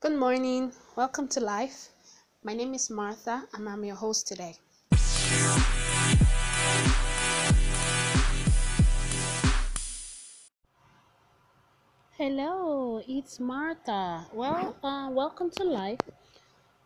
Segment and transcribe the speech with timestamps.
[0.00, 0.72] Good morning.
[0.96, 1.90] Welcome to life.
[2.42, 4.56] My name is Martha and I'm your host today.
[12.16, 14.24] Hello, it's Martha.
[14.32, 16.00] Well, uh, welcome to life.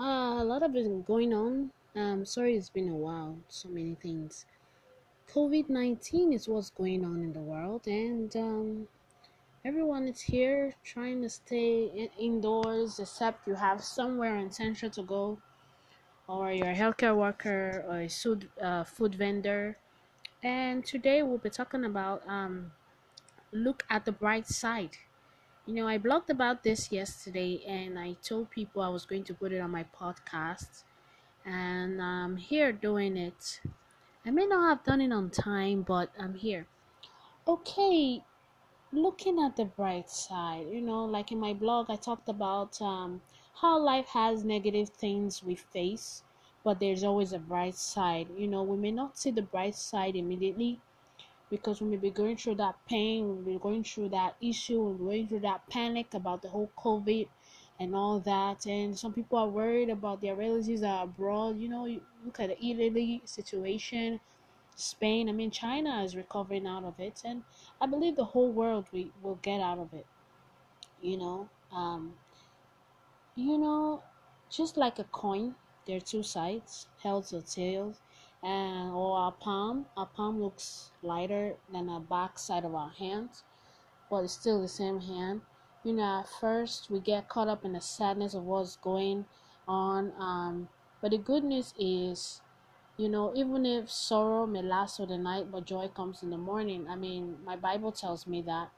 [0.00, 1.70] Uh, a lot of been going on.
[1.94, 3.38] Um, sorry, it's been a while.
[3.48, 4.46] So many things.
[5.32, 8.88] COVID 19 is what's going on in the world, and um,
[9.66, 15.38] Everyone is here trying to stay in- indoors except you have somewhere essential to go,
[16.28, 19.76] or you're a healthcare worker or a food, uh, food vendor.
[20.40, 22.70] And today we'll be talking about um,
[23.50, 24.98] look at the bright side.
[25.66, 29.34] You know, I blogged about this yesterday and I told people I was going to
[29.34, 30.84] put it on my podcast,
[31.44, 33.60] and I'm here doing it.
[34.24, 36.68] I may not have done it on time, but I'm here.
[37.48, 38.22] Okay,
[38.92, 43.20] looking at the bright side you know like in my blog i talked about um,
[43.60, 46.22] how life has negative things we face
[46.66, 48.26] but there's always a bright side.
[48.36, 50.80] You know we may not see the bright side immediately
[51.48, 55.06] because we may be going through that pain we'll be going through that issue we're
[55.06, 57.28] going through that panic about the whole covid
[57.78, 58.66] and all that.
[58.66, 61.56] And some people are worried about their relatives are abroad.
[61.60, 64.18] You know you look at the italy situation
[64.76, 67.42] Spain, I mean, China is recovering out of it, and
[67.80, 70.06] I believe the whole world we will get out of it.
[71.00, 72.12] You know, um,
[73.34, 74.02] you know,
[74.50, 75.54] just like a coin,
[75.86, 78.00] there are two sides, heads or tails,
[78.42, 79.86] and or our palm.
[79.96, 83.44] Our palm looks lighter than the back side of our hands,
[84.10, 85.40] but it's still the same hand.
[85.84, 89.24] You know, at first we get caught up in the sadness of what's going
[89.66, 90.68] on, um,
[91.00, 92.42] but the good news is
[92.96, 96.38] you know, even if sorrow may last for the night, but joy comes in the
[96.38, 96.86] morning.
[96.88, 98.70] I mean, my Bible tells me that.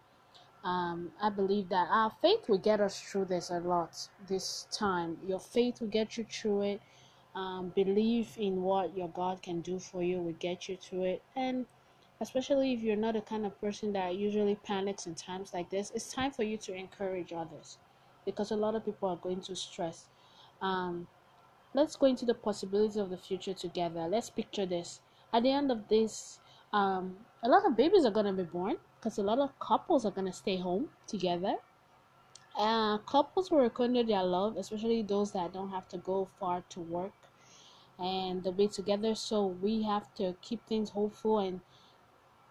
[0.65, 5.17] Um, I believe that our faith will get us through this a lot this time.
[5.27, 6.83] Your faith will get you through it.
[7.35, 11.23] Um, believe in what your God can do for you will get you through it.
[11.37, 11.67] And
[12.21, 15.93] especially if you're not the kind of person that usually panics in times like this,
[15.95, 17.79] it's time for you to encourage others
[18.25, 20.07] because a lot of people are going to stress.
[20.61, 21.07] Um,
[21.75, 24.07] let's go into the possibilities of the future together.
[24.09, 25.01] Let's picture this.
[25.33, 26.41] At the end of this,
[26.73, 30.11] um, a lot of babies are gonna be born because a lot of couples are
[30.11, 31.57] gonna stay home together.
[32.57, 36.81] Uh, couples will rekindle their love, especially those that don't have to go far to
[36.81, 37.13] work,
[37.99, 39.15] and they'll be together.
[39.15, 41.61] So we have to keep things hopeful and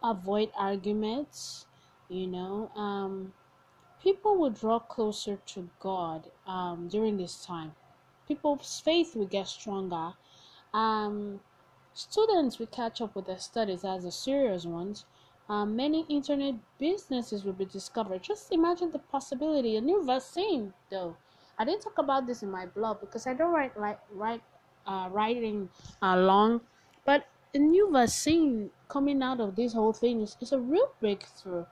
[0.03, 1.65] avoid arguments.
[2.07, 3.33] You know, um,
[4.01, 7.73] people will draw closer to God um, during this time
[8.27, 10.13] people's faith will get stronger.
[10.73, 11.39] Um,
[11.93, 15.05] students will catch up with their studies as the serious ones.
[15.49, 18.21] Um, many internet businesses will be discovered.
[18.21, 19.77] Just imagine the possibility.
[19.77, 21.15] A new vaccine, though.
[21.57, 24.43] I didn't talk about this in my blog because I don't write like write
[24.85, 25.69] uh, writing
[26.01, 26.61] uh, long,
[27.05, 31.65] but a new vaccine coming out of this whole thing is, is a real breakthrough.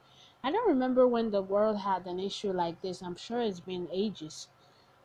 [0.44, 3.02] I don't remember when the world had an issue like this.
[3.02, 4.48] I'm sure it's been ages.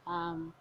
[0.06, 0.55] Um,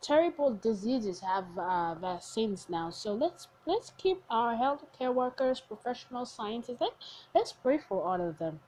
[0.00, 2.90] terrible diseases have uh, vaccines now.
[2.90, 6.80] So let's let's keep our healthcare workers, professional scientists.
[6.80, 6.92] Let,
[7.34, 8.60] let's pray for all of them.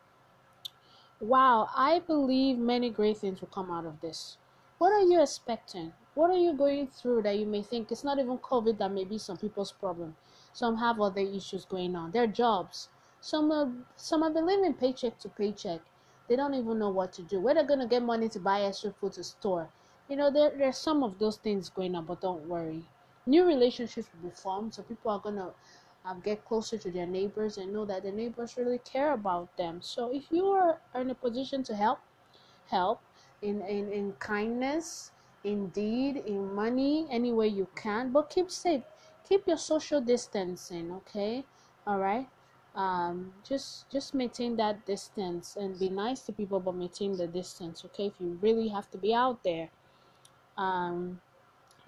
[1.21, 4.39] Wow, I believe many great things will come out of this.
[4.79, 5.93] What are you expecting?
[6.15, 9.05] What are you going through that you may think it's not even COVID that may
[9.05, 10.17] be some people's problem?
[10.53, 12.13] Some have other issues going on.
[12.13, 12.89] Their jobs.
[13.21, 15.81] Some are, some have been living paycheck to paycheck.
[16.29, 17.41] They don't even know what to do.
[17.41, 19.69] Where they're gonna get money to buy extra food to store
[20.09, 22.83] you know there there's some of those things going on but don't worry.
[23.27, 25.51] New relationships will be formed so people are gonna
[26.05, 29.81] um, get closer to their neighbors and know that the neighbors really care about them.
[29.83, 31.99] So if you are in a position to help
[32.71, 33.01] help
[33.43, 35.13] in in, in kindness
[35.45, 38.83] in deed in money any way you can but keep safe.
[39.29, 41.45] Keep your social distancing okay?
[41.87, 42.29] All right
[42.75, 47.85] um just just maintain that distance and be nice to people but maintain the distance
[47.85, 48.07] okay?
[48.07, 49.69] If you really have to be out there
[50.59, 51.21] um,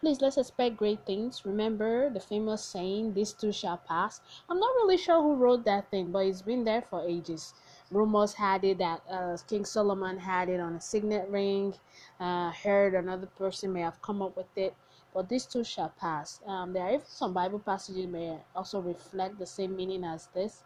[0.01, 1.45] please let's expect great things.
[1.47, 5.91] Remember the famous saying, "This too shall pass." I'm not really sure who wrote that
[5.91, 7.55] thing, but it's been there for ages.
[7.91, 11.75] Rumors had it that uh, King Solomon had it on a signet ring.
[12.21, 14.75] Uh, heard another person may have come up with it,
[15.15, 16.41] but this too shall pass.
[16.47, 20.63] Um, there are even some Bible passages may also reflect the same meaning as this.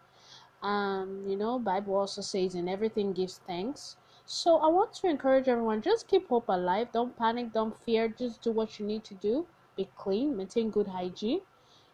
[0.61, 5.47] Um, you know, Bible also says, "In everything gives thanks." So I want to encourage
[5.47, 6.91] everyone just keep hope alive.
[6.91, 8.07] Don't panic, don't fear.
[8.07, 9.47] Just do what you need to do.
[9.77, 11.41] Be clean, maintain good hygiene,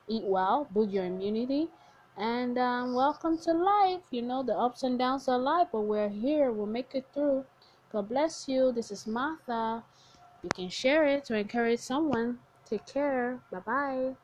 [0.07, 1.69] eat well, build your immunity,
[2.17, 4.01] and um, welcome to life.
[4.11, 6.51] You know, the ups and downs of life, but we're here.
[6.51, 7.45] We'll make it through.
[7.91, 8.71] God bless you.
[8.71, 9.83] This is Martha.
[10.43, 12.39] You can share it to encourage someone.
[12.65, 13.41] Take care.
[13.51, 14.15] Bye bye.